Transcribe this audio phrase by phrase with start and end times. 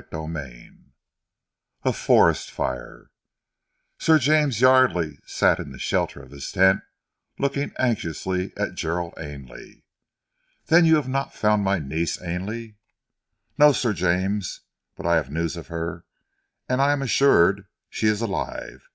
[0.00, 0.70] CHAPTER XI
[1.82, 3.10] A FOREST FIRE
[3.98, 6.82] Sir James Yardely sat in the shelter of his tent
[7.36, 9.82] looking anxiously at Gerald Ainley.
[10.66, 12.76] "Then you have not found my niece, Ainley?"
[13.58, 14.60] "No, Sir James!
[14.94, 16.04] But I have news of her,
[16.68, 18.88] and I am assured she is alive."